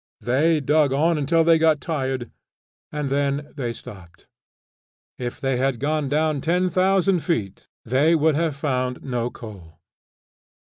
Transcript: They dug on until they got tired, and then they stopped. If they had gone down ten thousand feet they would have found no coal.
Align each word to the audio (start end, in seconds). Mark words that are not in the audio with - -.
They 0.19 0.59
dug 0.61 0.91
on 0.93 1.19
until 1.19 1.43
they 1.43 1.59
got 1.59 1.79
tired, 1.79 2.31
and 2.91 3.11
then 3.11 3.53
they 3.55 3.71
stopped. 3.71 4.25
If 5.19 5.39
they 5.39 5.57
had 5.57 5.79
gone 5.79 6.09
down 6.09 6.41
ten 6.41 6.71
thousand 6.71 7.19
feet 7.19 7.67
they 7.85 8.15
would 8.15 8.33
have 8.33 8.55
found 8.55 9.03
no 9.03 9.29
coal. 9.29 9.77